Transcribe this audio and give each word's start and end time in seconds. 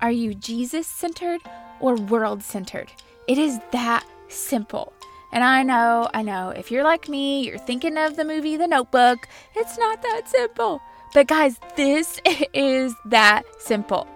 Are 0.00 0.12
you 0.12 0.32
Jesus 0.32 0.86
centered 0.86 1.40
or 1.80 1.96
world 1.96 2.44
centered? 2.44 2.92
It 3.26 3.36
is 3.36 3.58
that 3.72 4.06
simple. 4.28 4.92
And 5.32 5.42
I 5.42 5.64
know, 5.64 6.08
I 6.14 6.22
know, 6.22 6.50
if 6.50 6.70
you're 6.70 6.84
like 6.84 7.08
me, 7.08 7.44
you're 7.44 7.58
thinking 7.58 7.98
of 7.98 8.14
the 8.14 8.24
movie 8.24 8.56
The 8.56 8.68
Notebook. 8.68 9.26
It's 9.56 9.76
not 9.76 10.00
that 10.02 10.28
simple. 10.28 10.80
But 11.14 11.26
guys, 11.26 11.58
this 11.74 12.20
is 12.54 12.94
that 13.06 13.42
simple. 13.58 14.06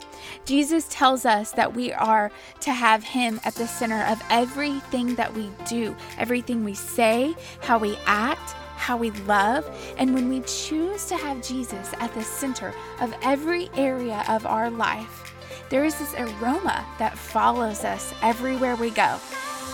Jesus 0.45 0.87
tells 0.89 1.27
us 1.27 1.51
that 1.53 1.75
we 1.75 1.93
are 1.93 2.31
to 2.61 2.73
have 2.73 3.03
Him 3.03 3.41
at 3.45 3.57
the 3.57 3.67
center 3.67 4.05
of 4.05 4.23
everything 4.31 5.17
that 5.17 5.35
we 5.35 5.51
do, 5.69 5.97
everything 6.17 6.63
we 6.63 6.75
say, 6.75 7.35
how 7.61 7.79
we 7.79 7.97
act, 8.07 8.53
how 8.77 8.97
we 8.97 9.11
love. 9.11 9.69
And 9.99 10.15
when 10.15 10.29
we 10.29 10.43
choose 10.43 11.07
to 11.07 11.17
have 11.17 11.43
Jesus 11.47 11.93
at 11.99 12.15
the 12.15 12.23
center 12.23 12.73
of 13.01 13.13
every 13.23 13.69
area 13.75 14.25
of 14.29 14.47
our 14.47 14.71
life, 14.71 15.32
there 15.73 15.87
is 15.87 15.95
this 15.95 16.13
aroma 16.19 16.85
that 16.99 17.17
follows 17.17 17.83
us 17.83 18.13
everywhere 18.21 18.77
we 18.77 18.91
go. 18.91 19.19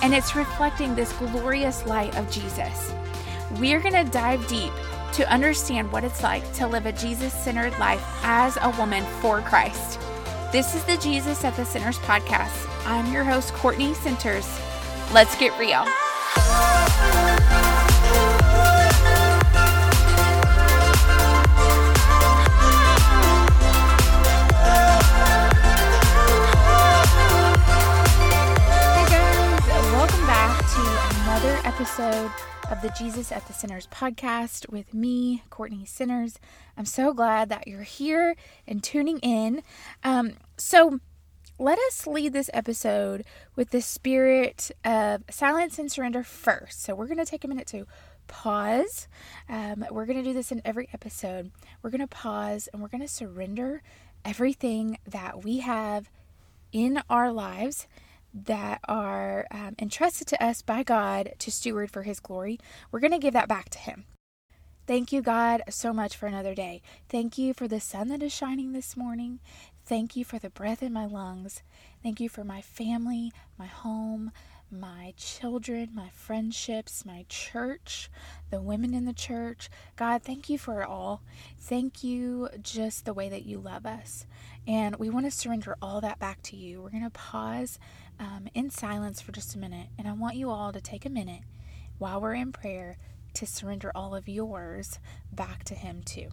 And 0.00 0.14
it's 0.14 0.36
reflecting 0.36 0.94
this 0.94 1.12
glorious 1.14 1.84
light 1.86 2.16
of 2.16 2.30
Jesus. 2.30 2.92
We're 3.58 3.80
going 3.80 4.06
to 4.06 4.08
dive 4.08 4.46
deep 4.46 4.72
to 5.14 5.28
understand 5.28 5.90
what 5.90 6.04
it's 6.04 6.22
like 6.22 6.52
to 6.52 6.68
live 6.68 6.86
a 6.86 6.92
Jesus 6.92 7.32
centered 7.32 7.76
life 7.80 8.04
as 8.22 8.56
a 8.62 8.72
woman 8.78 9.04
for 9.20 9.40
Christ. 9.40 9.98
This 10.52 10.76
is 10.76 10.84
the 10.84 10.98
Jesus 10.98 11.42
at 11.42 11.56
the 11.56 11.64
Centers 11.64 11.98
podcast. 11.98 12.68
I'm 12.86 13.12
your 13.12 13.24
host, 13.24 13.52
Courtney 13.54 13.92
Centers. 13.94 14.48
Let's 15.12 15.36
get 15.36 15.58
real. 15.58 15.84
Episode 31.78 32.32
of 32.72 32.82
the 32.82 32.92
Jesus 32.98 33.30
at 33.30 33.46
the 33.46 33.52
Centers 33.52 33.86
podcast 33.86 34.68
with 34.68 34.92
me, 34.92 35.44
Courtney 35.48 35.84
Centers. 35.84 36.40
I'm 36.76 36.84
so 36.84 37.14
glad 37.14 37.50
that 37.50 37.68
you're 37.68 37.84
here 37.84 38.34
and 38.66 38.82
tuning 38.82 39.20
in. 39.20 39.62
Um, 40.02 40.32
so, 40.56 40.98
let 41.56 41.78
us 41.78 42.04
lead 42.04 42.32
this 42.32 42.50
episode 42.52 43.24
with 43.54 43.70
the 43.70 43.80
spirit 43.80 44.72
of 44.84 45.22
silence 45.30 45.78
and 45.78 45.90
surrender 45.90 46.24
first. 46.24 46.82
So, 46.82 46.96
we're 46.96 47.06
going 47.06 47.18
to 47.18 47.24
take 47.24 47.44
a 47.44 47.48
minute 47.48 47.68
to 47.68 47.86
pause. 48.26 49.06
Um, 49.48 49.86
we're 49.88 50.06
going 50.06 50.18
to 50.18 50.28
do 50.28 50.34
this 50.34 50.50
in 50.50 50.60
every 50.64 50.88
episode. 50.92 51.52
We're 51.80 51.90
going 51.90 52.00
to 52.00 52.08
pause 52.08 52.68
and 52.72 52.82
we're 52.82 52.88
going 52.88 53.02
to 53.02 53.08
surrender 53.08 53.82
everything 54.24 54.98
that 55.06 55.44
we 55.44 55.58
have 55.58 56.10
in 56.72 57.00
our 57.08 57.30
lives 57.30 57.86
that 58.46 58.80
are 58.88 59.46
um, 59.50 59.74
entrusted 59.78 60.26
to 60.28 60.44
us 60.44 60.62
by 60.62 60.82
God 60.82 61.34
to 61.38 61.50
steward 61.50 61.90
for 61.90 62.02
His 62.02 62.20
glory, 62.20 62.58
we're 62.90 63.00
going 63.00 63.12
to 63.12 63.18
give 63.18 63.34
that 63.34 63.48
back 63.48 63.68
to 63.70 63.78
Him. 63.78 64.04
Thank 64.86 65.12
you, 65.12 65.20
God, 65.20 65.62
so 65.68 65.92
much 65.92 66.16
for 66.16 66.26
another 66.26 66.54
day. 66.54 66.80
Thank 67.10 67.36
you 67.36 67.52
for 67.52 67.68
the 67.68 67.80
sun 67.80 68.08
that 68.08 68.22
is 68.22 68.32
shining 68.32 68.72
this 68.72 68.96
morning. 68.96 69.40
Thank 69.84 70.16
you 70.16 70.24
for 70.24 70.38
the 70.38 70.48
breath 70.50 70.82
in 70.82 70.94
my 70.94 71.04
lungs. 71.04 71.62
Thank 72.02 72.20
you 72.20 72.28
for 72.28 72.42
my 72.42 72.62
family, 72.62 73.32
my 73.58 73.66
home, 73.66 74.32
my 74.70 75.14
children, 75.16 75.90
my 75.94 76.08
friendships, 76.10 77.04
my 77.04 77.24
church, 77.28 78.10
the 78.50 78.60
women 78.60 78.94
in 78.94 79.04
the 79.04 79.12
church. 79.12 79.70
God, 79.96 80.22
thank 80.22 80.48
you 80.48 80.58
for 80.58 80.82
it 80.82 80.88
all. 80.88 81.22
Thank 81.58 82.04
you 82.04 82.48
just 82.62 83.04
the 83.04 83.14
way 83.14 83.28
that 83.28 83.46
you 83.46 83.58
love 83.58 83.86
us. 83.86 84.26
And 84.66 84.96
we 84.96 85.08
want 85.08 85.26
to 85.26 85.30
surrender 85.30 85.76
all 85.80 86.00
that 86.00 86.18
back 86.18 86.42
to 86.44 86.56
you. 86.56 86.82
We're 86.82 86.90
going 86.90 87.04
to 87.04 87.10
pause 87.10 87.78
um, 88.18 88.48
in 88.54 88.70
silence 88.70 89.20
for 89.20 89.32
just 89.32 89.54
a 89.54 89.58
minute. 89.58 89.88
And 89.98 90.08
I 90.08 90.12
want 90.12 90.36
you 90.36 90.50
all 90.50 90.72
to 90.72 90.80
take 90.80 91.04
a 91.04 91.10
minute 91.10 91.42
while 91.98 92.20
we're 92.20 92.34
in 92.34 92.52
prayer 92.52 92.98
to 93.34 93.46
surrender 93.46 93.92
all 93.94 94.14
of 94.14 94.28
yours 94.28 94.98
back 95.32 95.64
to 95.64 95.74
Him, 95.74 96.02
too. 96.04 96.28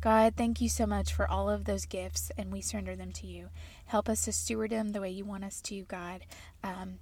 God, 0.00 0.32
thank 0.34 0.62
you 0.62 0.70
so 0.70 0.86
much 0.86 1.12
for 1.12 1.30
all 1.30 1.50
of 1.50 1.66
those 1.66 1.84
gifts, 1.84 2.32
and 2.38 2.50
we 2.50 2.62
surrender 2.62 2.96
them 2.96 3.12
to 3.12 3.26
you. 3.26 3.50
Help 3.84 4.08
us 4.08 4.24
to 4.24 4.32
steward 4.32 4.70
them 4.70 4.92
the 4.92 5.00
way 5.00 5.10
you 5.10 5.26
want 5.26 5.44
us 5.44 5.60
to, 5.62 5.82
God. 5.82 6.24
Um, 6.64 7.00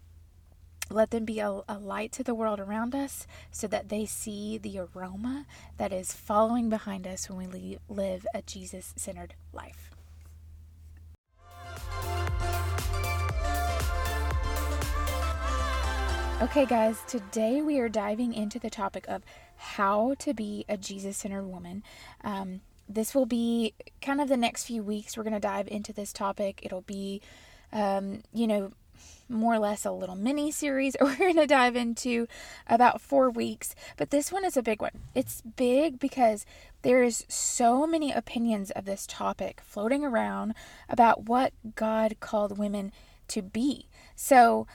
let 0.91 1.11
them 1.11 1.25
be 1.25 1.39
a, 1.41 1.61
a, 1.69 1.79
light 1.79 2.13
to 2.13 2.23
the 2.23 2.35
world 2.35 2.61
around 2.61 2.95
us 2.95 3.27
so 3.51 3.67
that 3.67 3.89
they 3.89 4.07
see 4.07 4.57
the 4.59 4.79
aroma 4.79 5.47
that 5.77 5.93
is 5.93 6.13
following 6.13 6.69
behind 6.69 7.07
us 7.07 7.29
when 7.29 7.39
we 7.39 7.47
leave, 7.47 7.79
live 7.89 8.27
a 8.35 8.43
Jesus 8.43 8.95
centered 8.97 9.35
life. 9.53 9.91
Okay, 16.41 16.67
guys, 16.67 17.03
today 17.09 17.61
we 17.61 17.81
are 17.81 17.89
diving 17.89 18.33
into 18.33 18.61
the 18.61 18.71
topic 18.71 19.05
of 19.09 19.23
how 19.57 20.15
to 20.21 20.33
be 20.33 20.65
a 20.69 20.77
Jesus 20.77 21.17
centered 21.17 21.47
woman. 21.47 21.83
Um, 22.23 22.61
this 22.89 23.15
will 23.15 23.27
be 23.27 23.75
kind 24.01 24.21
of 24.21 24.29
the 24.29 24.37
next 24.37 24.65
few 24.65 24.83
weeks. 24.83 25.17
We're 25.17 25.25
going 25.25 25.33
to 25.35 25.41
dive 25.41 25.67
into 25.69 25.93
this 25.93 26.13
topic. 26.13 26.61
It'll 26.63 26.83
be, 26.83 27.21
um, 27.73 28.23
you 28.33 28.47
know, 28.47 28.73
more 29.29 29.55
or 29.55 29.59
less 29.59 29.85
a 29.85 29.91
little 29.91 30.17
mini 30.17 30.51
series 30.51 30.97
we're 31.01 31.17
going 31.17 31.37
to 31.37 31.47
dive 31.47 31.77
into 31.77 32.27
about 32.67 33.01
four 33.01 33.31
weeks. 33.31 33.75
But 33.97 34.11
this 34.11 34.33
one 34.33 34.45
is 34.45 34.57
a 34.57 34.63
big 34.63 34.81
one. 34.81 34.99
It's 35.15 35.43
big 35.43 35.99
because 35.99 36.47
there 36.83 37.03
is 37.03 37.25
so 37.29 37.87
many 37.87 38.13
opinions 38.13 38.71
of 38.71 38.85
this 38.85 39.07
topic 39.07 39.61
floating 39.65 40.05
around 40.05 40.55
about 40.89 41.25
what 41.25 41.53
God 41.75 42.17
called 42.21 42.59
women 42.59 42.93
to 43.29 43.43
be. 43.43 43.89
So 44.17 44.67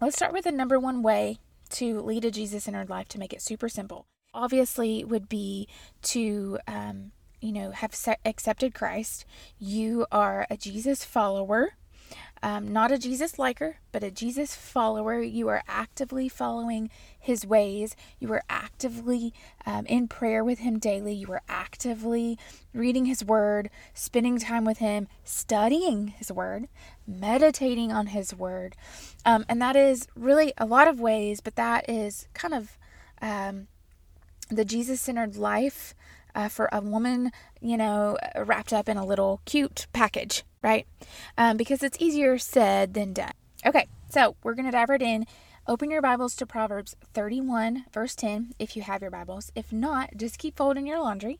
let's 0.00 0.16
start 0.16 0.32
with 0.32 0.44
the 0.44 0.52
number 0.52 0.78
one 0.78 1.02
way 1.02 1.38
to 1.70 2.00
lead 2.00 2.24
a 2.24 2.30
Jesus 2.30 2.64
centered 2.64 2.90
life 2.90 3.08
to 3.08 3.18
make 3.18 3.32
it 3.32 3.42
super 3.42 3.68
simple. 3.68 4.06
Obviously, 4.32 5.04
would 5.04 5.28
be 5.28 5.66
to 6.02 6.58
um, 6.68 7.10
you 7.40 7.52
know, 7.52 7.70
have 7.70 7.94
accepted 8.24 8.74
Christ, 8.74 9.24
you 9.58 10.06
are 10.12 10.46
a 10.50 10.56
Jesus 10.56 11.04
follower, 11.04 11.74
um, 12.42 12.72
not 12.72 12.90
a 12.90 12.98
Jesus 12.98 13.38
liker, 13.38 13.76
but 13.92 14.02
a 14.02 14.10
Jesus 14.10 14.54
follower. 14.54 15.20
You 15.20 15.48
are 15.48 15.62
actively 15.68 16.28
following 16.28 16.90
his 17.18 17.46
ways. 17.46 17.94
You 18.18 18.32
are 18.32 18.42
actively 18.48 19.34
um, 19.66 19.86
in 19.86 20.08
prayer 20.08 20.42
with 20.42 20.60
him 20.60 20.78
daily. 20.78 21.14
You 21.14 21.30
are 21.32 21.42
actively 21.48 22.38
reading 22.72 23.04
his 23.04 23.24
word, 23.24 23.70
spending 23.92 24.38
time 24.38 24.64
with 24.64 24.78
him, 24.78 25.08
studying 25.24 26.08
his 26.08 26.32
word, 26.32 26.68
meditating 27.06 27.92
on 27.92 28.08
his 28.08 28.34
word. 28.34 28.74
Um, 29.24 29.44
and 29.48 29.60
that 29.60 29.76
is 29.76 30.08
really 30.16 30.52
a 30.56 30.66
lot 30.66 30.88
of 30.88 31.00
ways, 31.00 31.40
but 31.40 31.56
that 31.56 31.88
is 31.88 32.26
kind 32.32 32.54
of 32.54 32.78
um, 33.20 33.66
the 34.48 34.64
Jesus 34.64 35.00
centered 35.00 35.36
life 35.36 35.94
uh, 36.34 36.48
for 36.48 36.68
a 36.72 36.80
woman, 36.80 37.32
you 37.60 37.76
know, 37.76 38.16
wrapped 38.36 38.72
up 38.72 38.88
in 38.88 38.96
a 38.96 39.04
little 39.04 39.40
cute 39.44 39.86
package, 39.92 40.44
right? 40.62 40.86
Um, 41.36 41.56
because 41.56 41.82
it's 41.82 42.00
easier 42.00 42.38
said 42.38 42.94
than 42.94 43.12
done. 43.12 43.32
Okay, 43.64 43.88
so 44.08 44.36
we're 44.42 44.54
going 44.54 44.66
to 44.66 44.72
dive 44.72 44.88
right 44.88 45.02
in. 45.02 45.26
Open 45.66 45.90
your 45.90 46.02
Bibles 46.02 46.34
to 46.36 46.46
Proverbs 46.46 46.96
31, 47.14 47.84
verse 47.92 48.14
10, 48.14 48.54
if 48.58 48.76
you 48.76 48.82
have 48.82 49.02
your 49.02 49.10
Bibles. 49.10 49.52
If 49.54 49.72
not, 49.72 50.16
just 50.16 50.38
keep 50.38 50.56
folding 50.56 50.86
your 50.86 50.98
laundry. 50.98 51.38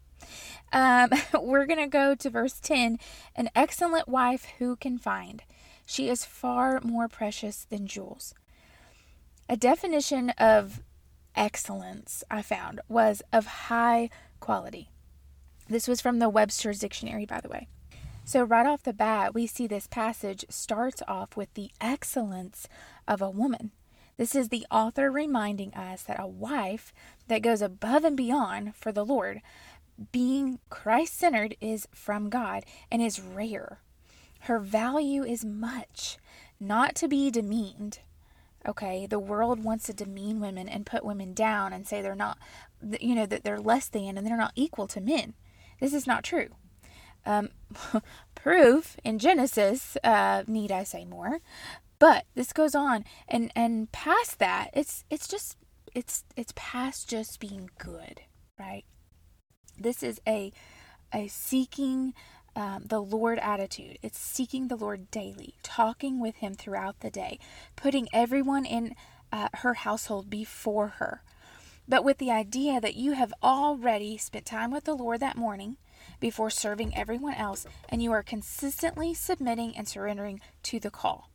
Um, 0.73 1.11
we're 1.41 1.67
going 1.67 1.81
to 1.81 1.87
go 1.87 2.15
to 2.15 2.31
verse 2.31 2.61
10 2.61 2.99
An 3.35 3.51
excellent 3.55 4.09
wife 4.09 4.47
who 4.59 4.77
can 4.77 4.99
find? 4.99 5.43
She 5.87 6.09
is 6.09 6.25
far 6.25 6.81
more 6.85 7.09
precious 7.09 7.65
than 7.65 7.87
jewels. 7.87 8.35
A 9.49 9.57
definition 9.57 10.31
of 10.31 10.83
excellence 11.35 12.23
I 12.31 12.43
found 12.43 12.81
was 12.89 13.23
of 13.33 13.47
high 13.47 14.11
quality. 14.51 14.91
This 15.69 15.87
was 15.87 16.01
from 16.01 16.19
the 16.19 16.29
Webster's 16.29 16.81
Dictionary, 16.81 17.25
by 17.25 17.41
the 17.41 17.49
way. 17.49 17.69
So, 18.25 18.43
right 18.43 18.67
off 18.67 18.83
the 18.83 18.93
bat, 18.93 19.33
we 19.33 19.47
see 19.47 19.69
this 19.69 19.87
passage 19.87 20.45
starts 20.49 21.05
off 21.07 21.37
with 21.37 21.55
the 21.55 21.71
excellence 21.81 22.67
of 23.07 23.23
a 23.23 23.31
woman. 23.31 23.71
This 24.17 24.35
is 24.35 24.49
the 24.49 24.67
author 24.69 25.09
reminding 25.09 25.73
us 25.75 26.03
that 26.03 26.19
a 26.19 26.27
wife 26.27 26.93
that 27.29 27.43
goes 27.43 27.63
above 27.63 28.03
and 28.03 28.17
beyond 28.17 28.75
for 28.75 28.91
the 28.91 29.05
Lord, 29.07 29.41
being 30.11 30.59
Christ 30.69 31.17
centered, 31.17 31.55
is 31.61 31.87
from 31.95 32.29
God 32.29 32.65
and 32.91 33.01
is 33.01 33.21
rare. 33.21 33.79
Her 34.41 34.59
value 34.59 35.23
is 35.23 35.45
much, 35.45 36.19
not 36.59 36.97
to 36.97 37.07
be 37.07 37.31
demeaned. 37.31 38.01
Okay, 38.67 39.07
the 39.07 39.21
world 39.21 39.63
wants 39.63 39.87
to 39.87 39.95
demean 39.95 40.41
women 40.41 40.69
and 40.69 40.85
put 40.85 41.05
women 41.05 41.35
down 41.35 41.73
and 41.73 41.87
say 41.87 42.03
they're 42.03 42.17
not, 42.17 42.37
you 43.01 43.15
know, 43.15 43.27
that 43.27 43.45
they're 43.45 43.61
less 43.61 43.89
than 43.89 44.17
and 44.17 44.27
they're 44.27 44.37
not 44.37 44.53
equal 44.55 44.87
to 44.89 45.01
men. 45.01 45.35
This 45.81 45.95
is 45.95 46.07
not 46.07 46.25
true. 46.25 46.49
Um, 47.27 47.51
proof 48.35 48.97
in 49.05 49.19
Genesis, 49.19 49.97
uh, 50.03 50.45
need 50.47 50.73
I 50.73 50.85
say 50.85 51.05
more? 51.05 51.41
But 51.99 52.25
this 52.35 52.53
goes 52.53 52.75
on, 52.75 53.05
and 53.29 53.53
and 53.55 53.93
past 53.93 54.39
that, 54.39 54.71
it's 54.73 55.05
it's 55.11 55.29
just 55.29 55.57
it's 55.95 56.25
it's 56.35 56.53
past 56.57 57.11
just 57.11 57.39
being 57.41 57.69
good, 57.79 58.23
right? 58.59 58.85
This 59.79 60.03
is 60.03 60.19
a 60.27 60.51
a 61.13 61.29
seeking 61.29 62.15
um, 62.57 62.85
the 62.87 63.01
Lord 63.03 63.39
attitude. 63.39 63.99
It's 64.03 64.19
seeking 64.19 64.69
the 64.69 64.77
Lord 64.77 65.11
daily, 65.11 65.55
talking 65.63 66.21
with 66.21 66.37
Him 66.37 66.55
throughout 66.55 67.01
the 67.01 67.11
day, 67.11 67.39
putting 67.77 68.09
everyone 68.13 68.65
in 68.65 68.95
uh, 69.33 69.49
her 69.55 69.75
household 69.75 70.31
before 70.31 70.89
her. 70.99 71.23
But 71.91 72.05
with 72.05 72.19
the 72.19 72.31
idea 72.31 72.81
that 72.81 72.95
you 72.95 73.13
have 73.13 73.35
already 73.43 74.17
spent 74.17 74.47
time 74.47 74.71
with 74.71 74.85
the 74.85 74.95
Lord 74.95 75.19
that 75.19 75.37
morning 75.37 75.77
before 76.21 76.49
serving 76.49 76.97
everyone 76.97 77.35
else, 77.35 77.67
and 77.89 78.01
you 78.01 78.13
are 78.13 78.23
consistently 78.23 79.13
submitting 79.13 79.77
and 79.77 79.89
surrendering 79.89 80.41
to 80.63 80.79
the 80.79 80.93
call. 80.93 81.31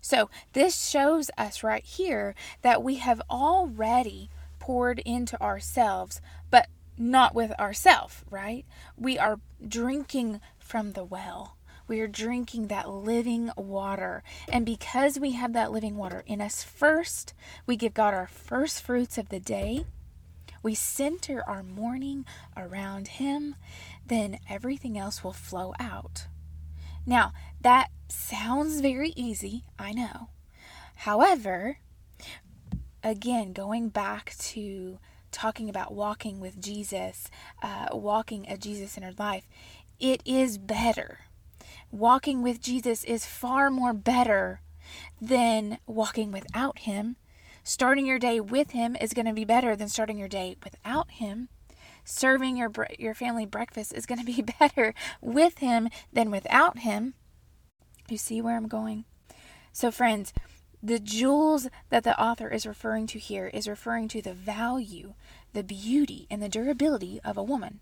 So, 0.00 0.30
this 0.52 0.88
shows 0.88 1.28
us 1.36 1.64
right 1.64 1.82
here 1.82 2.36
that 2.62 2.84
we 2.84 2.96
have 2.96 3.20
already 3.28 4.30
poured 4.60 5.00
into 5.00 5.42
ourselves, 5.42 6.20
but 6.52 6.68
not 6.96 7.34
with 7.34 7.50
ourselves, 7.58 8.22
right? 8.30 8.64
We 8.96 9.18
are 9.18 9.40
drinking 9.66 10.40
from 10.56 10.92
the 10.92 11.02
well. 11.02 11.56
We 11.88 12.00
are 12.00 12.06
drinking 12.06 12.68
that 12.68 12.88
living 12.88 13.50
water. 13.56 14.22
And 14.48 14.64
because 14.64 15.18
we 15.18 15.32
have 15.32 15.52
that 15.54 15.72
living 15.72 15.96
water 15.96 16.22
in 16.26 16.40
us 16.40 16.62
first, 16.62 17.34
we 17.66 17.76
give 17.76 17.92
God 17.92 18.14
our 18.14 18.28
first 18.28 18.82
fruits 18.82 19.18
of 19.18 19.30
the 19.30 19.40
day. 19.40 19.84
We 20.66 20.74
center 20.74 21.44
our 21.46 21.62
morning 21.62 22.26
around 22.56 23.06
Him, 23.06 23.54
then 24.04 24.40
everything 24.50 24.98
else 24.98 25.22
will 25.22 25.32
flow 25.32 25.74
out. 25.78 26.26
Now, 27.06 27.32
that 27.60 27.90
sounds 28.08 28.80
very 28.80 29.10
easy, 29.10 29.62
I 29.78 29.92
know. 29.92 30.30
However, 30.96 31.78
again, 33.04 33.52
going 33.52 33.90
back 33.90 34.34
to 34.38 34.98
talking 35.30 35.68
about 35.68 35.94
walking 35.94 36.40
with 36.40 36.60
Jesus, 36.60 37.30
uh, 37.62 37.86
walking 37.92 38.44
a 38.48 38.56
Jesus 38.56 38.90
centered 38.90 39.20
life, 39.20 39.46
it 40.00 40.20
is 40.24 40.58
better. 40.58 41.20
Walking 41.92 42.42
with 42.42 42.60
Jesus 42.60 43.04
is 43.04 43.24
far 43.24 43.70
more 43.70 43.92
better 43.92 44.62
than 45.20 45.78
walking 45.86 46.32
without 46.32 46.80
Him. 46.80 47.14
Starting 47.66 48.06
your 48.06 48.20
day 48.20 48.38
with 48.38 48.70
Him 48.70 48.94
is 49.00 49.12
going 49.12 49.26
to 49.26 49.32
be 49.32 49.44
better 49.44 49.74
than 49.74 49.88
starting 49.88 50.16
your 50.16 50.28
day 50.28 50.56
without 50.62 51.10
Him. 51.10 51.48
Serving 52.04 52.56
your 52.56 52.70
your 52.96 53.12
family 53.12 53.44
breakfast 53.44 53.92
is 53.92 54.06
going 54.06 54.20
to 54.20 54.24
be 54.24 54.40
better 54.60 54.94
with 55.20 55.58
Him 55.58 55.88
than 56.12 56.30
without 56.30 56.78
Him. 56.78 57.14
You 58.08 58.18
see 58.18 58.40
where 58.40 58.56
I'm 58.56 58.68
going? 58.68 59.04
So, 59.72 59.90
friends, 59.90 60.32
the 60.80 61.00
jewels 61.00 61.66
that 61.90 62.04
the 62.04 62.16
author 62.22 62.48
is 62.48 62.68
referring 62.68 63.08
to 63.08 63.18
here 63.18 63.48
is 63.48 63.66
referring 63.66 64.06
to 64.10 64.22
the 64.22 64.32
value, 64.32 65.14
the 65.52 65.64
beauty, 65.64 66.28
and 66.30 66.40
the 66.40 66.48
durability 66.48 67.18
of 67.24 67.36
a 67.36 67.42
woman. 67.42 67.80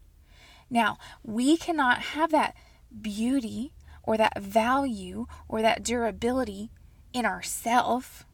Now, 0.70 0.96
we 1.22 1.58
cannot 1.58 1.98
have 1.98 2.30
that 2.30 2.56
beauty 3.02 3.74
or 4.02 4.16
that 4.16 4.40
value 4.40 5.26
or 5.46 5.60
that 5.60 5.82
durability 5.82 6.70
in 7.12 7.26
ourself. 7.26 8.24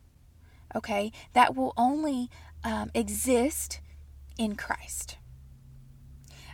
Okay, 0.74 1.12
that 1.32 1.56
will 1.56 1.72
only 1.76 2.30
um, 2.62 2.90
exist 2.94 3.80
in 4.38 4.56
Christ, 4.56 5.18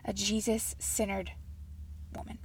a 0.05 0.13
Jesus 0.13 0.75
centered 0.79 1.33
woman. 2.15 2.39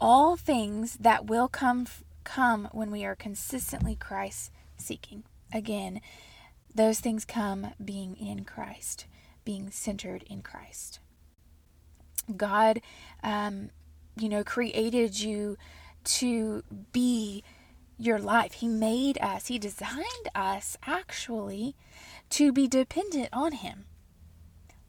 All 0.00 0.36
things 0.36 0.96
that 0.98 1.26
will 1.26 1.48
come 1.48 1.86
come 2.24 2.68
when 2.72 2.90
we 2.90 3.04
are 3.04 3.14
consistently 3.14 3.94
Christ 3.94 4.50
seeking. 4.76 5.24
Again, 5.52 6.00
those 6.74 7.00
things 7.00 7.24
come 7.24 7.72
being 7.82 8.16
in 8.16 8.44
Christ, 8.44 9.06
being 9.44 9.70
centered 9.70 10.24
in 10.24 10.42
Christ. 10.42 11.00
God, 12.36 12.80
um, 13.22 13.70
you 14.16 14.28
know, 14.28 14.44
created 14.44 15.18
you 15.18 15.56
to 16.04 16.62
be 16.92 17.44
your 18.04 18.18
life. 18.18 18.54
He 18.54 18.68
made 18.68 19.18
us, 19.20 19.46
He 19.46 19.58
designed 19.58 20.28
us 20.34 20.76
actually 20.86 21.74
to 22.30 22.52
be 22.52 22.66
dependent 22.66 23.28
on 23.32 23.52
Him 23.52 23.84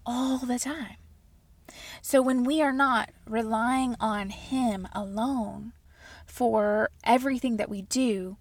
all 0.05 0.39
the 0.39 0.59
time. 0.59 0.97
So 2.01 2.21
when 2.21 2.43
we 2.43 2.61
are 2.61 2.73
not 2.73 3.09
relying 3.27 3.95
on 3.99 4.29
Him 4.29 4.87
alone 4.93 5.73
for 6.25 6.89
everything 7.03 7.57
that 7.57 7.69
we 7.69 7.83
do, 7.83 8.37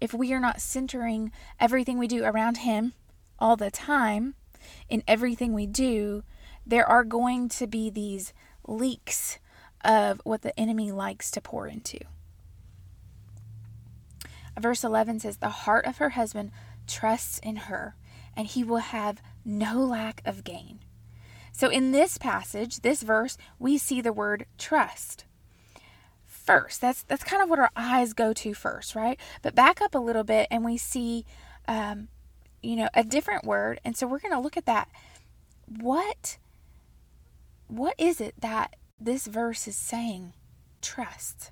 if 0.00 0.12
we 0.12 0.32
are 0.32 0.40
not 0.40 0.60
centering 0.60 1.32
everything 1.58 1.98
we 1.98 2.08
do 2.08 2.24
around 2.24 2.58
Him 2.58 2.92
all 3.38 3.56
the 3.56 3.70
time 3.70 4.34
in 4.88 5.02
everything 5.06 5.52
we 5.52 5.66
do, 5.66 6.22
there 6.66 6.86
are 6.86 7.04
going 7.04 7.48
to 7.48 7.66
be 7.66 7.90
these 7.90 8.32
leaks 8.66 9.38
of 9.84 10.20
what 10.24 10.42
the 10.42 10.58
enemy 10.58 10.90
likes 10.90 11.30
to 11.30 11.40
pour 11.40 11.66
into. 11.66 11.98
Verse 14.58 14.84
11 14.84 15.20
says, 15.20 15.36
The 15.36 15.48
heart 15.48 15.84
of 15.86 15.98
her 15.98 16.10
husband 16.10 16.50
trusts 16.86 17.38
in 17.38 17.56
her, 17.56 17.96
and 18.36 18.46
he 18.46 18.64
will 18.64 18.78
have 18.78 19.22
no 19.44 19.78
lack 19.84 20.22
of 20.24 20.44
gain. 20.44 20.80
So, 21.52 21.68
in 21.68 21.92
this 21.92 22.18
passage, 22.18 22.80
this 22.80 23.02
verse, 23.02 23.38
we 23.58 23.78
see 23.78 24.00
the 24.00 24.12
word 24.12 24.46
trust 24.58 25.24
first. 26.24 26.80
That's 26.80 27.02
that's 27.02 27.24
kind 27.24 27.42
of 27.42 27.48
what 27.48 27.58
our 27.58 27.70
eyes 27.74 28.12
go 28.12 28.32
to 28.32 28.54
first, 28.54 28.94
right? 28.94 29.18
But 29.42 29.54
back 29.54 29.80
up 29.80 29.94
a 29.94 29.98
little 29.98 30.24
bit, 30.24 30.48
and 30.50 30.64
we 30.64 30.76
see, 30.76 31.24
um, 31.66 32.08
you 32.62 32.76
know, 32.76 32.88
a 32.94 33.02
different 33.02 33.44
word, 33.44 33.80
and 33.84 33.96
so 33.96 34.06
we're 34.06 34.20
going 34.20 34.34
to 34.34 34.40
look 34.40 34.56
at 34.56 34.66
that. 34.66 34.88
What 35.66 36.38
what 37.68 37.94
is 37.98 38.20
it 38.20 38.34
that 38.40 38.76
this 39.00 39.26
verse 39.26 39.66
is 39.66 39.76
saying? 39.76 40.34
Trust. 40.80 41.50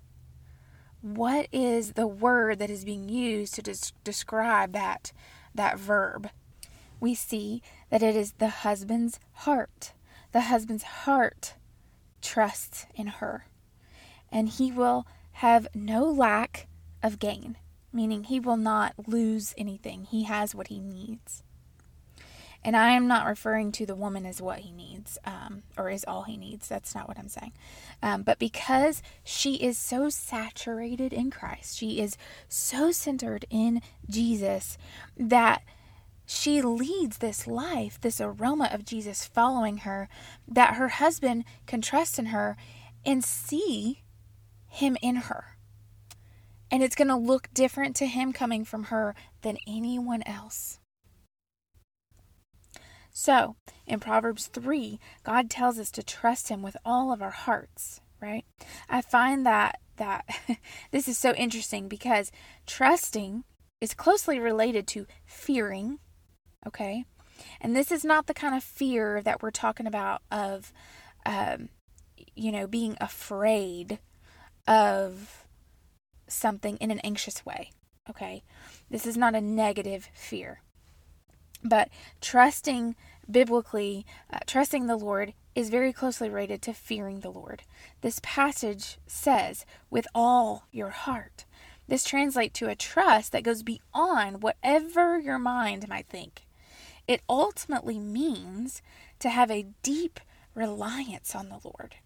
What 1.04 1.48
is 1.52 1.92
the 1.92 2.06
word 2.06 2.60
that 2.60 2.70
is 2.70 2.86
being 2.86 3.10
used 3.10 3.56
to 3.56 3.62
des- 3.62 3.92
describe 4.04 4.72
that 4.72 5.12
that 5.54 5.78
verb? 5.78 6.30
We 6.98 7.14
see 7.14 7.60
that 7.90 8.02
it 8.02 8.16
is 8.16 8.32
the 8.38 8.48
husband's 8.48 9.20
heart. 9.32 9.92
The 10.32 10.40
husband's 10.40 10.84
heart 11.04 11.56
trusts 12.22 12.86
in 12.94 13.08
her, 13.08 13.44
and 14.32 14.48
he 14.48 14.72
will 14.72 15.06
have 15.32 15.68
no 15.74 16.04
lack 16.04 16.68
of 17.02 17.18
gain, 17.18 17.58
meaning 17.92 18.24
he 18.24 18.40
will 18.40 18.56
not 18.56 18.94
lose 19.06 19.52
anything. 19.58 20.04
He 20.04 20.22
has 20.22 20.54
what 20.54 20.68
he 20.68 20.80
needs. 20.80 21.42
And 22.64 22.76
I 22.76 22.92
am 22.92 23.06
not 23.06 23.26
referring 23.26 23.72
to 23.72 23.84
the 23.84 23.94
woman 23.94 24.24
as 24.24 24.40
what 24.40 24.60
he 24.60 24.72
needs 24.72 25.18
um, 25.26 25.64
or 25.76 25.90
is 25.90 26.04
all 26.08 26.22
he 26.22 26.38
needs. 26.38 26.66
That's 26.66 26.94
not 26.94 27.06
what 27.06 27.18
I'm 27.18 27.28
saying. 27.28 27.52
Um, 28.02 28.22
but 28.22 28.38
because 28.38 29.02
she 29.22 29.56
is 29.56 29.76
so 29.76 30.08
saturated 30.08 31.12
in 31.12 31.30
Christ, 31.30 31.76
she 31.76 32.00
is 32.00 32.16
so 32.48 32.90
centered 32.90 33.44
in 33.50 33.82
Jesus 34.08 34.78
that 35.16 35.62
she 36.26 36.62
leads 36.62 37.18
this 37.18 37.46
life, 37.46 38.00
this 38.00 38.20
aroma 38.20 38.70
of 38.72 38.86
Jesus 38.86 39.26
following 39.26 39.78
her, 39.78 40.08
that 40.48 40.76
her 40.76 40.88
husband 40.88 41.44
can 41.66 41.82
trust 41.82 42.18
in 42.18 42.26
her 42.26 42.56
and 43.04 43.22
see 43.22 44.02
him 44.68 44.96
in 45.02 45.16
her. 45.16 45.58
And 46.70 46.82
it's 46.82 46.96
going 46.96 47.08
to 47.08 47.16
look 47.16 47.48
different 47.52 47.94
to 47.96 48.06
him 48.06 48.32
coming 48.32 48.64
from 48.64 48.84
her 48.84 49.14
than 49.42 49.58
anyone 49.66 50.22
else. 50.24 50.80
So, 53.16 53.54
in 53.86 54.00
Proverbs 54.00 54.48
3, 54.48 54.98
God 55.22 55.48
tells 55.48 55.78
us 55.78 55.92
to 55.92 56.02
trust 56.02 56.48
him 56.48 56.62
with 56.62 56.76
all 56.84 57.12
of 57.12 57.22
our 57.22 57.30
hearts, 57.30 58.00
right? 58.20 58.44
I 58.88 59.02
find 59.02 59.46
that 59.46 59.78
that 59.96 60.26
this 60.90 61.06
is 61.06 61.16
so 61.16 61.32
interesting 61.34 61.86
because 61.86 62.32
trusting 62.66 63.44
is 63.80 63.94
closely 63.94 64.40
related 64.40 64.88
to 64.88 65.06
fearing, 65.24 66.00
okay? 66.66 67.04
And 67.60 67.76
this 67.76 67.92
is 67.92 68.04
not 68.04 68.26
the 68.26 68.34
kind 68.34 68.56
of 68.56 68.64
fear 68.64 69.22
that 69.22 69.40
we're 69.40 69.52
talking 69.52 69.86
about 69.86 70.22
of 70.32 70.72
um, 71.24 71.68
you 72.34 72.50
know, 72.50 72.66
being 72.66 72.96
afraid 73.00 74.00
of 74.66 75.46
something 76.26 76.76
in 76.78 76.90
an 76.90 76.98
anxious 77.00 77.46
way, 77.46 77.70
okay? 78.10 78.42
This 78.90 79.06
is 79.06 79.16
not 79.16 79.36
a 79.36 79.40
negative 79.40 80.08
fear. 80.12 80.63
But 81.64 81.88
trusting 82.20 82.94
biblically, 83.30 84.04
uh, 84.30 84.40
trusting 84.46 84.86
the 84.86 84.96
Lord 84.96 85.32
is 85.54 85.70
very 85.70 85.92
closely 85.92 86.28
related 86.28 86.60
to 86.62 86.74
fearing 86.74 87.20
the 87.20 87.30
Lord. 87.30 87.62
This 88.02 88.20
passage 88.22 88.98
says, 89.06 89.64
with 89.88 90.06
all 90.14 90.66
your 90.70 90.90
heart. 90.90 91.46
This 91.88 92.04
translates 92.04 92.58
to 92.58 92.68
a 92.68 92.74
trust 92.74 93.32
that 93.32 93.42
goes 93.44 93.62
beyond 93.62 94.42
whatever 94.42 95.18
your 95.18 95.38
mind 95.38 95.88
might 95.88 96.06
think. 96.06 96.46
It 97.06 97.22
ultimately 97.28 97.98
means 97.98 98.82
to 99.18 99.28
have 99.28 99.50
a 99.50 99.66
deep 99.82 100.20
reliance 100.54 101.34
on 101.34 101.48
the 101.48 101.60
Lord, 101.62 101.96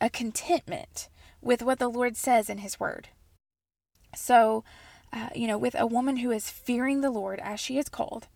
a 0.00 0.10
contentment 0.10 1.08
with 1.40 1.62
what 1.62 1.78
the 1.78 1.88
Lord 1.88 2.16
says 2.16 2.50
in 2.50 2.58
His 2.58 2.78
Word. 2.78 3.08
So, 4.14 4.64
uh, 5.12 5.30
you 5.34 5.46
know, 5.46 5.58
with 5.58 5.74
a 5.78 5.86
woman 5.86 6.18
who 6.18 6.30
is 6.30 6.50
fearing 6.50 7.00
the 7.00 7.10
Lord 7.10 7.40
as 7.40 7.60
she 7.60 7.78
is 7.78 7.88
called, 7.88 8.28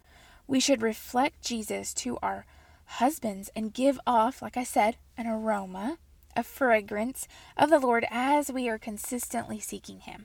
We 0.49 0.61
should 0.61 0.83
reflect 0.83 1.43
Jesus 1.43 1.93
to 1.95 2.19
our 2.23 2.47
husbands 2.87 3.50
and 3.55 3.75
give 3.75 4.00
off, 4.07 4.40
like 4.40 4.57
I 4.57 4.64
said, 4.64 4.97
an 5.17 5.26
aroma, 5.26 5.99
a 6.35 6.43
fragrance 6.43 7.28
of 7.57 7.69
the 7.69 7.78
Lord 7.78 8.07
as 8.11 8.50
we 8.50 8.67
are 8.69 8.78
consistently 8.78 9.61
seeking 9.61 10.00
Him. 10.00 10.25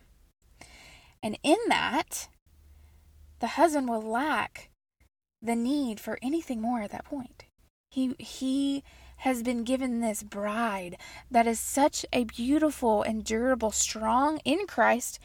And 1.22 1.38
in 1.44 1.58
that, 1.68 2.30
the 3.40 3.48
husband 3.48 3.90
will 3.90 4.02
lack 4.02 4.70
the 5.42 5.58
need 5.58 6.00
for 6.00 6.18
anything 6.22 6.62
more 6.62 6.82
at 6.82 6.92
that 6.92 7.06
point. 7.06 7.44
He, 7.90 8.16
he 8.18 8.84
has 9.18 9.44
been 9.44 9.66
given 9.66 10.00
this 10.00 10.24
bride 10.24 10.98
that 11.30 11.48
is 11.48 11.60
such 11.60 12.06
a 12.14 12.24
beautiful 12.24 13.04
and 13.04 13.26
durable, 13.26 13.72
strong 13.72 14.40
in 14.46 14.68
Christ 14.68 15.20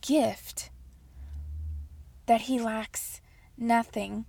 gift 0.00 0.70
that 2.24 2.42
he 2.42 2.58
lacks 2.58 3.19
nothing, 3.60 4.24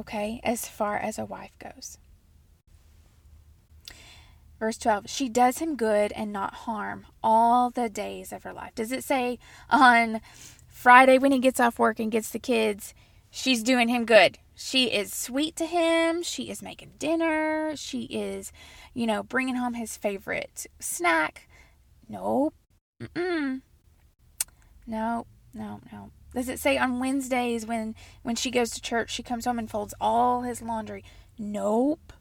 okay, 0.00 0.40
as 0.42 0.66
far 0.66 0.96
as 0.96 1.18
a 1.18 1.24
wife 1.24 1.58
goes. 1.58 1.98
Verse 4.58 4.78
12, 4.78 5.10
she 5.10 5.28
does 5.28 5.58
him 5.58 5.74
good 5.74 6.12
and 6.12 6.32
not 6.32 6.54
harm 6.54 7.04
all 7.20 7.70
the 7.70 7.88
days 7.88 8.32
of 8.32 8.44
her 8.44 8.52
life. 8.52 8.72
Does 8.76 8.92
it 8.92 9.02
say 9.02 9.40
on 9.68 10.20
Friday 10.68 11.18
when 11.18 11.32
he 11.32 11.40
gets 11.40 11.58
off 11.58 11.80
work 11.80 11.98
and 11.98 12.12
gets 12.12 12.30
the 12.30 12.38
kids, 12.38 12.94
she's 13.28 13.64
doing 13.64 13.88
him 13.88 14.04
good? 14.04 14.38
She 14.54 14.84
is 14.84 15.12
sweet 15.12 15.56
to 15.56 15.66
him. 15.66 16.22
She 16.22 16.48
is 16.48 16.62
making 16.62 16.92
dinner. 17.00 17.72
She 17.74 18.02
is, 18.04 18.52
you 18.94 19.04
know, 19.04 19.24
bringing 19.24 19.56
home 19.56 19.74
his 19.74 19.96
favorite 19.96 20.66
snack. 20.78 21.48
Nope. 22.08 22.54
Mm-mm. 23.02 23.62
No, 24.86 25.26
no, 25.52 25.80
no. 25.90 26.12
Does 26.34 26.48
it 26.48 26.58
say 26.58 26.78
on 26.78 26.98
Wednesdays 26.98 27.66
when 27.66 27.94
when 28.22 28.36
she 28.36 28.50
goes 28.50 28.70
to 28.70 28.80
church, 28.80 29.10
she 29.12 29.22
comes 29.22 29.44
home 29.44 29.58
and 29.58 29.70
folds 29.70 29.94
all 30.00 30.42
his 30.42 30.62
laundry? 30.62 31.04
Nope. 31.38 32.12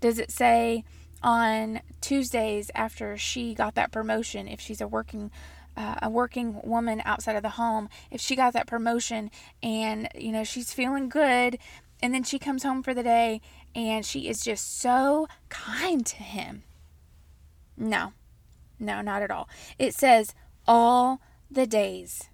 Does 0.00 0.18
it 0.18 0.30
say 0.30 0.84
on 1.22 1.80
Tuesdays 2.00 2.70
after 2.74 3.16
she 3.16 3.54
got 3.54 3.74
that 3.74 3.92
promotion, 3.92 4.48
if 4.48 4.60
she's 4.60 4.80
a 4.80 4.88
working 4.88 5.30
uh, 5.76 5.96
a 6.02 6.10
working 6.10 6.60
woman 6.62 7.00
outside 7.04 7.36
of 7.36 7.42
the 7.42 7.50
home, 7.50 7.88
if 8.10 8.20
she 8.20 8.36
got 8.36 8.52
that 8.52 8.66
promotion 8.66 9.30
and 9.62 10.08
you 10.14 10.32
know 10.32 10.44
she's 10.44 10.72
feeling 10.72 11.08
good, 11.08 11.58
and 12.02 12.12
then 12.12 12.22
she 12.22 12.38
comes 12.38 12.62
home 12.62 12.82
for 12.82 12.94
the 12.94 13.02
day 13.02 13.40
and 13.74 14.04
she 14.04 14.28
is 14.28 14.42
just 14.42 14.80
so 14.80 15.26
kind 15.48 16.04
to 16.06 16.16
him? 16.16 16.62
No, 17.76 18.12
no, 18.78 19.00
not 19.00 19.22
at 19.22 19.30
all. 19.30 19.48
It 19.78 19.94
says 19.94 20.34
all 20.66 21.20
the 21.50 21.66
days, 21.66 22.28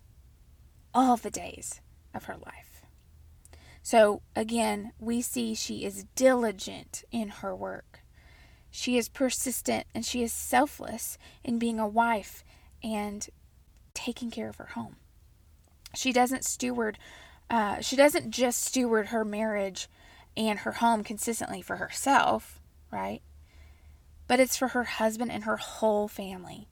all 0.95 1.17
the 1.17 1.31
days 1.31 1.81
of 2.15 2.25
her 2.25 2.37
life. 2.37 2.83
So 3.83 4.23
again, 4.37 4.93
we 4.99 5.23
see 5.23 5.55
she 5.55 5.85
is 5.85 6.05
diligent 6.15 7.05
in 7.11 7.29
her 7.29 7.55
work. 7.57 8.01
She 8.71 8.99
is 8.99 9.09
persistent 9.09 9.87
and 9.95 10.05
she 10.05 10.23
is 10.23 10.33
selfless 10.33 11.17
in 11.43 11.59
being 11.59 11.81
a 11.81 11.89
wife 11.89 12.45
and 12.83 13.27
taking 13.95 14.31
care 14.31 14.49
of 14.49 14.57
her 14.57 14.71
home. 14.75 14.97
She 15.95 16.13
doesn't 16.13 16.45
steward, 16.45 16.99
uh, 17.49 17.81
she 17.81 17.97
doesn't 17.97 18.31
just 18.31 18.63
steward 18.63 19.07
her 19.07 19.25
marriage 19.25 19.89
and 20.37 20.61
her 20.61 20.73
home 20.73 21.03
consistently 21.03 21.63
for 21.63 21.77
herself, 21.77 22.61
right? 22.93 23.23
But 24.27 24.39
it's 24.39 24.57
for 24.57 24.69
her 24.69 24.85
husband 24.85 25.33
and 25.33 25.45
her 25.45 25.57
whole 25.57 26.09
family. 26.09 26.69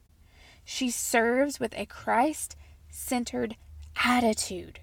She 0.63 0.91
serves 0.91 1.59
with 1.59 1.73
a 1.75 1.85
Christ 1.85 2.55
centered 2.89 3.57
attitude. 4.03 4.79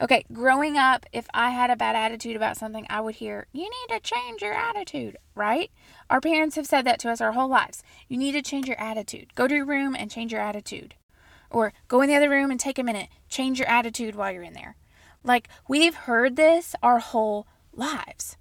Okay, 0.00 0.24
growing 0.32 0.78
up, 0.78 1.04
if 1.12 1.26
I 1.34 1.50
had 1.50 1.70
a 1.70 1.76
bad 1.76 1.94
attitude 1.94 2.34
about 2.34 2.56
something, 2.56 2.86
I 2.88 3.02
would 3.02 3.16
hear, 3.16 3.46
You 3.52 3.64
need 3.64 3.94
to 3.94 4.00
change 4.00 4.40
your 4.40 4.54
attitude, 4.54 5.18
right? 5.34 5.70
Our 6.08 6.22
parents 6.22 6.56
have 6.56 6.66
said 6.66 6.86
that 6.86 6.98
to 7.00 7.10
us 7.10 7.20
our 7.20 7.32
whole 7.32 7.48
lives. 7.48 7.82
You 8.08 8.16
need 8.16 8.32
to 8.32 8.42
change 8.42 8.66
your 8.66 8.80
attitude. 8.80 9.34
Go 9.34 9.46
to 9.46 9.54
your 9.54 9.66
room 9.66 9.94
and 9.94 10.10
change 10.10 10.32
your 10.32 10.40
attitude. 10.40 10.94
Or 11.50 11.74
go 11.88 12.00
in 12.00 12.08
the 12.08 12.16
other 12.16 12.30
room 12.30 12.50
and 12.50 12.58
take 12.58 12.78
a 12.78 12.82
minute, 12.82 13.08
change 13.28 13.58
your 13.58 13.68
attitude 13.68 14.14
while 14.14 14.32
you're 14.32 14.42
in 14.42 14.54
there. 14.54 14.76
Like, 15.22 15.48
we've 15.68 15.94
heard 15.94 16.36
this 16.36 16.74
our 16.82 16.98
whole 16.98 17.46
lives. 17.74 18.38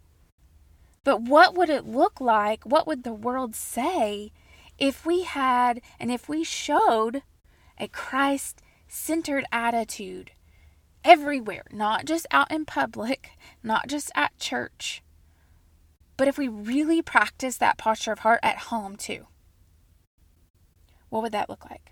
But 1.04 1.24
what 1.24 1.56
would 1.56 1.70
it 1.70 1.86
look 1.86 2.22
like? 2.22 2.64
What 2.64 2.88
would 2.88 3.04
the 3.04 3.14
world 3.14 3.54
say 3.56 4.32
if 4.78 5.06
we 5.06 5.24
had 5.24 5.82
and 6.00 6.10
if 6.10 6.30
we 6.30 6.46
showed 6.46 7.22
a 7.78 7.88
Christ 7.90 8.62
centered 8.90 9.46
attitude 9.52 10.32
everywhere, 11.04 11.64
not 11.72 12.06
just 12.06 12.28
out 12.32 12.52
in 12.52 12.66
public, 12.66 13.32
not 13.64 13.88
just 13.88 14.12
at 14.16 14.38
church, 14.38 15.02
but 16.18 16.28
if 16.28 16.38
we 16.38 16.50
really 16.50 17.02
practice 17.02 17.58
that 17.58 17.78
posture 17.78 18.12
of 18.12 18.20
heart 18.20 18.42
at 18.44 18.58
home 18.58 18.98
too, 18.98 19.28
what 21.08 21.24
would 21.24 21.32
that 21.32 21.50
look 21.50 21.70
like? 21.70 21.92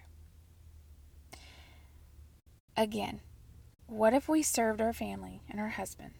Again, 2.75 3.21
what 3.87 4.13
if 4.13 4.27
we 4.27 4.43
served 4.43 4.81
our 4.81 4.93
family 4.93 5.41
and 5.49 5.59
our 5.59 5.69
husband? 5.69 6.11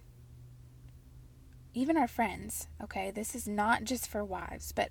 Even 1.74 1.98
our 1.98 2.08
friends, 2.08 2.68
okay? 2.82 3.12
This 3.12 3.36
is 3.36 3.48
not 3.48 3.84
just 3.84 4.08
for 4.08 4.24
wives, 4.24 4.72
but 4.72 4.90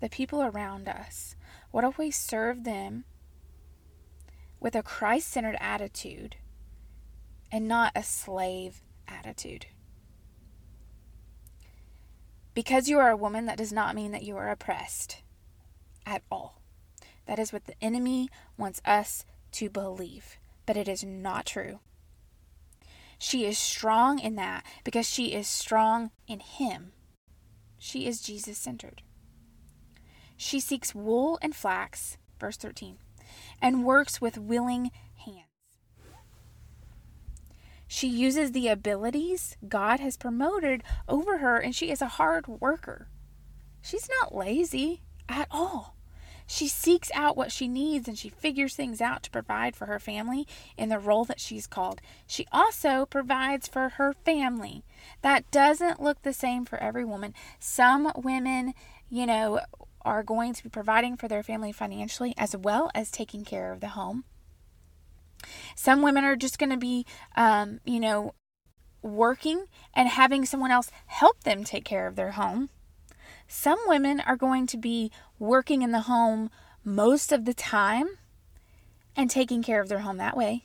the 0.00 0.08
people 0.08 0.42
around 0.42 0.88
us? 0.88 1.34
What 1.70 1.84
if 1.84 1.98
we 1.98 2.10
serve 2.10 2.64
them 2.64 3.04
with 4.60 4.74
a 4.74 4.82
Christ 4.82 5.28
centered 5.28 5.56
attitude 5.60 6.36
and 7.50 7.68
not 7.68 7.92
a 7.94 8.02
slave 8.02 8.82
attitude? 9.06 9.66
Because 12.54 12.88
you 12.88 12.98
are 12.98 13.10
a 13.10 13.16
woman, 13.16 13.46
that 13.46 13.58
does 13.58 13.72
not 13.72 13.94
mean 13.94 14.10
that 14.12 14.24
you 14.24 14.36
are 14.36 14.50
oppressed 14.50 15.22
at 16.04 16.22
all. 16.30 16.60
That 17.26 17.38
is 17.38 17.52
what 17.52 17.66
the 17.66 17.80
enemy 17.80 18.30
wants 18.56 18.80
us 18.84 19.24
to 19.52 19.70
believe, 19.70 20.38
but 20.66 20.76
it 20.76 20.88
is 20.88 21.04
not 21.04 21.46
true. 21.46 21.80
She 23.18 23.44
is 23.44 23.58
strong 23.58 24.18
in 24.18 24.36
that 24.36 24.64
because 24.84 25.08
she 25.08 25.34
is 25.34 25.46
strong 25.46 26.10
in 26.26 26.40
Him. 26.40 26.92
She 27.78 28.06
is 28.06 28.20
Jesus 28.20 28.58
centered. 28.58 29.02
She 30.36 30.60
seeks 30.60 30.94
wool 30.94 31.38
and 31.42 31.54
flax, 31.54 32.16
verse 32.38 32.56
13, 32.56 32.98
and 33.60 33.84
works 33.84 34.20
with 34.20 34.38
willing 34.38 34.90
hands. 35.24 35.44
She 37.86 38.08
uses 38.08 38.52
the 38.52 38.68
abilities 38.68 39.56
God 39.66 40.00
has 40.00 40.16
promoted 40.16 40.82
over 41.08 41.38
her, 41.38 41.58
and 41.58 41.74
she 41.74 41.90
is 41.90 42.02
a 42.02 42.08
hard 42.08 42.46
worker. 42.46 43.08
She's 43.82 44.08
not 44.20 44.34
lazy 44.34 45.02
at 45.28 45.48
all. 45.50 45.96
She 46.50 46.66
seeks 46.66 47.10
out 47.14 47.36
what 47.36 47.52
she 47.52 47.68
needs 47.68 48.08
and 48.08 48.18
she 48.18 48.30
figures 48.30 48.74
things 48.74 49.02
out 49.02 49.22
to 49.22 49.30
provide 49.30 49.76
for 49.76 49.84
her 49.84 49.98
family 49.98 50.46
in 50.78 50.88
the 50.88 50.98
role 50.98 51.26
that 51.26 51.40
she's 51.40 51.66
called. 51.66 52.00
She 52.26 52.46
also 52.50 53.04
provides 53.04 53.68
for 53.68 53.90
her 53.90 54.14
family. 54.14 54.82
That 55.20 55.50
doesn't 55.50 56.02
look 56.02 56.22
the 56.22 56.32
same 56.32 56.64
for 56.64 56.78
every 56.78 57.04
woman. 57.04 57.34
Some 57.60 58.10
women, 58.16 58.72
you 59.10 59.26
know, 59.26 59.60
are 60.08 60.22
going 60.22 60.54
to 60.54 60.62
be 60.62 60.68
providing 60.68 61.16
for 61.16 61.28
their 61.28 61.42
family 61.42 61.72
financially 61.72 62.34
as 62.36 62.56
well 62.56 62.90
as 62.94 63.10
taking 63.10 63.44
care 63.44 63.72
of 63.72 63.80
the 63.80 63.88
home. 63.88 64.24
Some 65.76 66.02
women 66.02 66.24
are 66.24 66.36
just 66.36 66.58
going 66.58 66.70
to 66.70 66.76
be, 66.76 67.06
um, 67.36 67.80
you 67.84 68.00
know, 68.00 68.34
working 69.02 69.66
and 69.94 70.08
having 70.08 70.44
someone 70.44 70.70
else 70.70 70.90
help 71.06 71.44
them 71.44 71.62
take 71.62 71.84
care 71.84 72.06
of 72.06 72.16
their 72.16 72.32
home. 72.32 72.70
Some 73.46 73.78
women 73.86 74.20
are 74.20 74.36
going 74.36 74.66
to 74.68 74.76
be 74.76 75.10
working 75.38 75.82
in 75.82 75.92
the 75.92 76.02
home 76.02 76.50
most 76.84 77.32
of 77.32 77.44
the 77.44 77.54
time 77.54 78.08
and 79.16 79.30
taking 79.30 79.62
care 79.62 79.80
of 79.80 79.88
their 79.88 80.00
home 80.00 80.16
that 80.16 80.36
way. 80.36 80.64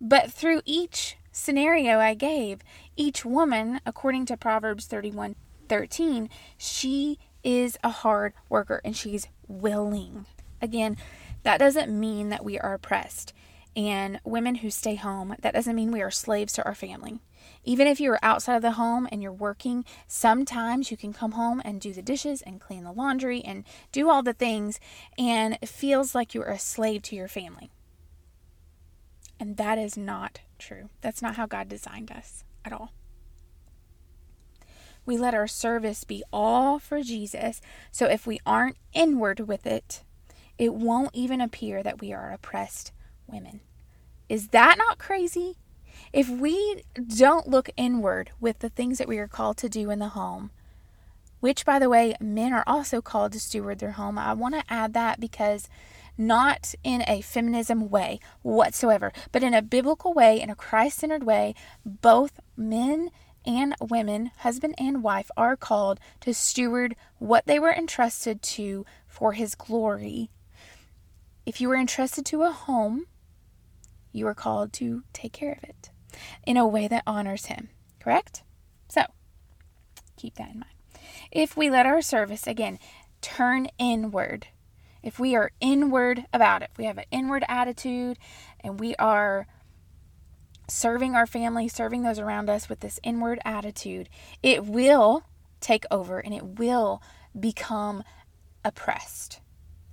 But 0.00 0.32
through 0.32 0.62
each 0.64 1.16
scenario 1.30 1.98
I 1.98 2.14
gave, 2.14 2.60
each 2.96 3.24
woman, 3.24 3.80
according 3.86 4.26
to 4.26 4.36
Proverbs 4.36 4.86
31 4.86 5.36
13, 5.68 6.28
she 6.58 7.18
is 7.44 7.78
a 7.82 7.90
hard 7.90 8.32
worker 8.48 8.80
and 8.84 8.96
she's 8.96 9.28
willing. 9.48 10.26
Again, 10.60 10.96
that 11.42 11.58
doesn't 11.58 11.98
mean 11.98 12.28
that 12.28 12.44
we 12.44 12.58
are 12.58 12.74
oppressed. 12.74 13.32
And 13.74 14.20
women 14.24 14.56
who 14.56 14.70
stay 14.70 14.96
home, 14.96 15.34
that 15.40 15.54
doesn't 15.54 15.74
mean 15.74 15.92
we 15.92 16.02
are 16.02 16.10
slaves 16.10 16.52
to 16.54 16.64
our 16.64 16.74
family. 16.74 17.20
Even 17.64 17.86
if 17.86 18.00
you're 18.00 18.18
outside 18.22 18.56
of 18.56 18.62
the 18.62 18.72
home 18.72 19.08
and 19.10 19.22
you're 19.22 19.32
working, 19.32 19.84
sometimes 20.06 20.90
you 20.90 20.96
can 20.96 21.12
come 21.12 21.32
home 21.32 21.62
and 21.64 21.80
do 21.80 21.92
the 21.92 22.02
dishes 22.02 22.42
and 22.42 22.60
clean 22.60 22.84
the 22.84 22.92
laundry 22.92 23.40
and 23.40 23.64
do 23.90 24.10
all 24.10 24.22
the 24.22 24.32
things, 24.32 24.78
and 25.16 25.58
it 25.62 25.68
feels 25.68 26.14
like 26.14 26.34
you 26.34 26.42
are 26.42 26.50
a 26.50 26.58
slave 26.58 27.02
to 27.02 27.16
your 27.16 27.28
family. 27.28 27.70
And 29.40 29.56
that 29.56 29.78
is 29.78 29.96
not 29.96 30.40
true. 30.58 30.90
That's 31.00 31.22
not 31.22 31.36
how 31.36 31.46
God 31.46 31.68
designed 31.68 32.10
us 32.10 32.44
at 32.64 32.72
all 32.72 32.92
we 35.04 35.16
let 35.16 35.34
our 35.34 35.48
service 35.48 36.04
be 36.04 36.22
all 36.32 36.78
for 36.78 37.02
Jesus. 37.02 37.60
So 37.90 38.06
if 38.06 38.26
we 38.26 38.40
aren't 38.46 38.76
inward 38.92 39.40
with 39.40 39.66
it, 39.66 40.02
it 40.58 40.74
won't 40.74 41.14
even 41.14 41.40
appear 41.40 41.82
that 41.82 42.00
we 42.00 42.12
are 42.12 42.32
oppressed 42.32 42.92
women. 43.26 43.60
Is 44.28 44.48
that 44.48 44.78
not 44.78 44.98
crazy? 44.98 45.56
if 46.12 46.28
we 46.28 46.82
don't 47.16 47.48
look 47.48 47.70
inward 47.76 48.30
with 48.40 48.58
the 48.60 48.68
things 48.68 48.98
that 48.98 49.08
we 49.08 49.18
are 49.18 49.28
called 49.28 49.56
to 49.58 49.68
do 49.68 49.90
in 49.90 49.98
the 49.98 50.08
home, 50.08 50.50
which, 51.40 51.64
by 51.64 51.78
the 51.78 51.88
way, 51.88 52.14
men 52.20 52.52
are 52.52 52.64
also 52.66 53.00
called 53.00 53.32
to 53.32 53.40
steward 53.40 53.78
their 53.78 53.92
home. 53.92 54.18
I 54.18 54.32
want 54.32 54.54
to 54.54 54.72
add 54.72 54.94
that 54.94 55.18
because 55.18 55.68
not 56.18 56.74
in 56.84 57.02
a 57.08 57.22
feminism 57.22 57.88
way 57.88 58.20
whatsoever, 58.42 59.12
but 59.32 59.42
in 59.42 59.54
a 59.54 59.62
biblical 59.62 60.12
way, 60.12 60.40
in 60.40 60.50
a 60.50 60.54
Christ 60.54 60.98
centered 60.98 61.24
way, 61.24 61.54
both 61.84 62.38
men 62.56 63.10
and 63.46 63.74
women, 63.80 64.30
husband 64.38 64.74
and 64.78 65.02
wife, 65.02 65.30
are 65.36 65.56
called 65.56 66.00
to 66.20 66.34
steward 66.34 66.96
what 67.18 67.46
they 67.46 67.58
were 67.58 67.72
entrusted 67.72 68.42
to 68.42 68.84
for 69.06 69.32
His 69.32 69.54
glory. 69.54 70.30
If 71.44 71.60
you 71.60 71.68
were 71.68 71.76
entrusted 71.76 72.24
to 72.26 72.42
a 72.42 72.50
home, 72.50 73.06
you 74.12 74.26
are 74.26 74.34
called 74.34 74.72
to 74.74 75.02
take 75.12 75.32
care 75.32 75.52
of 75.52 75.64
it 75.64 75.90
in 76.46 76.56
a 76.56 76.66
way 76.66 76.88
that 76.88 77.02
honors 77.06 77.46
Him, 77.46 77.68
correct? 78.00 78.42
So, 78.88 79.02
keep 80.16 80.34
that 80.34 80.50
in 80.52 80.60
mind 80.60 80.72
if 81.32 81.56
we 81.56 81.70
let 81.70 81.86
our 81.86 82.02
service, 82.02 82.46
again, 82.46 82.78
turn 83.20 83.68
inward, 83.78 84.48
if 85.02 85.18
we 85.18 85.34
are 85.34 85.50
inward 85.60 86.26
about 86.32 86.62
it, 86.62 86.70
we 86.76 86.84
have 86.84 86.98
an 86.98 87.06
inward 87.10 87.44
attitude 87.48 88.18
and 88.60 88.78
we 88.78 88.94
are 88.96 89.46
serving 90.68 91.14
our 91.14 91.26
family, 91.26 91.68
serving 91.68 92.02
those 92.02 92.18
around 92.18 92.48
us 92.48 92.68
with 92.68 92.80
this 92.80 93.00
inward 93.02 93.38
attitude, 93.44 94.08
it 94.42 94.64
will 94.64 95.24
take 95.60 95.84
over 95.90 96.18
and 96.18 96.34
it 96.34 96.58
will 96.58 97.02
become 97.38 98.02
oppressed. 98.64 99.40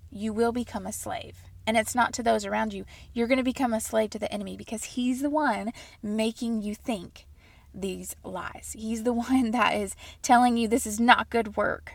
You 0.10 0.34
will 0.34 0.52
become 0.52 0.86
a 0.86 0.94
slave. 0.94 1.38
And 1.68 1.78
it's 1.78 1.94
not 1.94 2.14
to 2.14 2.24
those 2.24 2.46
around 2.46 2.74
you. 2.74 2.86
You're 3.14 3.28
going 3.28 3.38
to 3.38 3.44
become 3.44 3.74
a 3.74 3.82
slave 3.82 4.10
to 4.12 4.20
the 4.20 4.32
enemy 4.32 4.58
because 4.58 4.84
he's 4.84 5.22
the 5.22 5.30
one 5.30 5.72
making 6.02 6.64
you 6.64 6.74
think 6.74 7.28
these 7.74 8.16
lies. 8.24 8.74
He's 8.76 9.04
the 9.04 9.14
one 9.30 9.52
that 9.52 9.76
is 9.76 9.96
telling 10.22 10.58
you 10.58 10.68
this 10.68 10.88
is 10.88 11.00
not 11.00 11.30
good 11.30 11.56
work. 11.56 11.94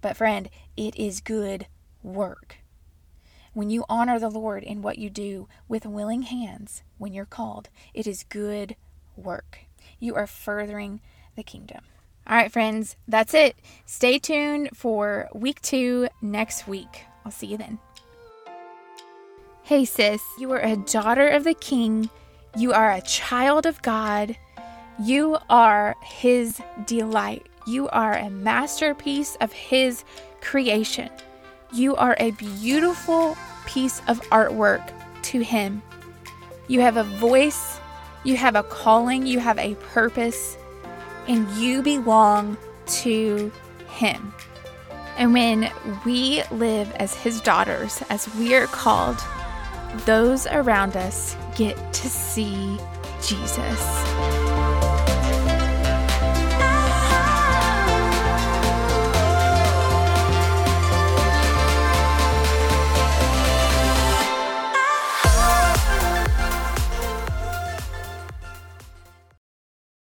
But, 0.00 0.16
friend, 0.16 0.48
it 0.76 0.96
is 0.96 1.20
good 1.20 1.66
work. 2.02 2.58
When 3.56 3.70
you 3.70 3.86
honor 3.88 4.18
the 4.18 4.28
Lord 4.28 4.64
in 4.64 4.82
what 4.82 4.98
you 4.98 5.08
do 5.08 5.48
with 5.66 5.86
willing 5.86 6.24
hands 6.24 6.82
when 6.98 7.14
you're 7.14 7.24
called, 7.24 7.70
it 7.94 8.06
is 8.06 8.22
good 8.28 8.76
work. 9.16 9.60
You 9.98 10.14
are 10.14 10.26
furthering 10.26 11.00
the 11.36 11.42
kingdom. 11.42 11.80
All 12.26 12.36
right, 12.36 12.52
friends, 12.52 12.96
that's 13.08 13.32
it. 13.32 13.56
Stay 13.86 14.18
tuned 14.18 14.68
for 14.74 15.30
week 15.32 15.62
two 15.62 16.08
next 16.20 16.68
week. 16.68 17.04
I'll 17.24 17.32
see 17.32 17.46
you 17.46 17.56
then. 17.56 17.78
Hey, 19.62 19.86
sis, 19.86 20.20
you 20.38 20.52
are 20.52 20.60
a 20.60 20.76
daughter 20.76 21.26
of 21.26 21.44
the 21.44 21.54
King. 21.54 22.10
You 22.58 22.74
are 22.74 22.92
a 22.92 23.00
child 23.00 23.64
of 23.64 23.80
God. 23.80 24.36
You 25.02 25.38
are 25.48 25.96
His 26.02 26.60
delight. 26.84 27.46
You 27.66 27.88
are 27.88 28.18
a 28.18 28.28
masterpiece 28.28 29.34
of 29.40 29.50
His 29.52 30.04
creation. 30.42 31.08
You 31.76 31.94
are 31.96 32.16
a 32.18 32.30
beautiful 32.30 33.36
piece 33.66 34.00
of 34.08 34.18
artwork 34.30 34.90
to 35.24 35.40
Him. 35.44 35.82
You 36.68 36.80
have 36.80 36.96
a 36.96 37.04
voice, 37.04 37.78
you 38.24 38.34
have 38.34 38.56
a 38.56 38.62
calling, 38.62 39.26
you 39.26 39.40
have 39.40 39.58
a 39.58 39.74
purpose, 39.74 40.56
and 41.28 41.46
you 41.50 41.82
belong 41.82 42.56
to 43.02 43.52
Him. 43.90 44.32
And 45.18 45.34
when 45.34 45.70
we 46.06 46.44
live 46.50 46.90
as 46.92 47.14
His 47.14 47.42
daughters, 47.42 48.02
as 48.08 48.34
we 48.36 48.54
are 48.54 48.68
called, 48.68 49.22
those 50.06 50.46
around 50.46 50.96
us 50.96 51.36
get 51.56 51.76
to 51.92 52.08
see 52.08 52.78
Jesus. 53.20 54.45